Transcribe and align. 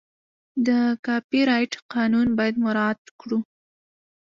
د 0.65 0.69
کاپي 1.05 1.41
رایټ 1.49 1.73
قانون 1.93 2.27
باید 2.37 2.55
مراعت 2.65 3.01
کړو. 3.19 3.39